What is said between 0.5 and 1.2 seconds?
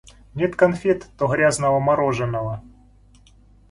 конфет,